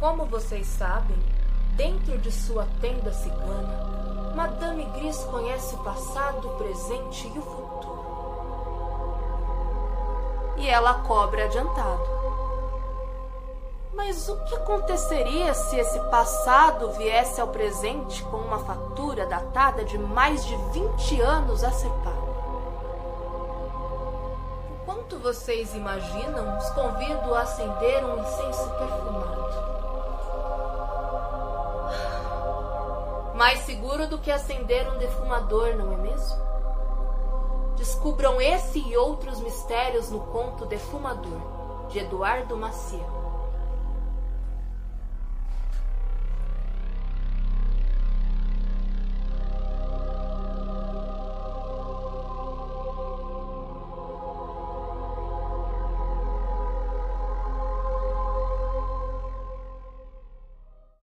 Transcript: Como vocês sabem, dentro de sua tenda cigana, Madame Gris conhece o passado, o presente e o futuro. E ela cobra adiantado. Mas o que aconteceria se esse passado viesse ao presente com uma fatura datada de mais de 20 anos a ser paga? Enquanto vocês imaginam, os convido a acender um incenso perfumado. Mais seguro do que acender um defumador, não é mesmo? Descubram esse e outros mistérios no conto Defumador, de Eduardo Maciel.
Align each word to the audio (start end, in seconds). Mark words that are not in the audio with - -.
Como 0.00 0.26
vocês 0.26 0.64
sabem, 0.64 1.18
dentro 1.76 2.16
de 2.18 2.30
sua 2.30 2.64
tenda 2.80 3.12
cigana, 3.12 4.32
Madame 4.32 4.84
Gris 4.94 5.24
conhece 5.24 5.74
o 5.74 5.78
passado, 5.78 6.46
o 6.46 6.54
presente 6.56 7.26
e 7.26 7.36
o 7.36 7.42
futuro. 7.42 7.98
E 10.56 10.68
ela 10.68 10.94
cobra 11.00 11.46
adiantado. 11.46 12.06
Mas 13.92 14.28
o 14.28 14.36
que 14.44 14.54
aconteceria 14.54 15.52
se 15.52 15.76
esse 15.76 15.98
passado 16.10 16.92
viesse 16.92 17.40
ao 17.40 17.48
presente 17.48 18.22
com 18.22 18.36
uma 18.36 18.60
fatura 18.60 19.26
datada 19.26 19.84
de 19.84 19.98
mais 19.98 20.46
de 20.46 20.54
20 20.72 21.20
anos 21.20 21.64
a 21.64 21.72
ser 21.72 21.90
paga? 22.04 22.28
Enquanto 24.80 25.18
vocês 25.18 25.74
imaginam, 25.74 26.56
os 26.56 26.70
convido 26.70 27.34
a 27.34 27.40
acender 27.40 28.04
um 28.04 28.22
incenso 28.22 28.70
perfumado. 28.78 29.87
Mais 33.38 33.60
seguro 33.60 34.08
do 34.08 34.18
que 34.18 34.32
acender 34.32 34.92
um 34.92 34.98
defumador, 34.98 35.76
não 35.76 35.92
é 35.92 35.96
mesmo? 35.96 36.36
Descubram 37.76 38.40
esse 38.40 38.80
e 38.80 38.96
outros 38.96 39.38
mistérios 39.38 40.10
no 40.10 40.18
conto 40.26 40.66
Defumador, 40.66 41.86
de 41.88 42.00
Eduardo 42.00 42.56
Maciel. 42.56 43.08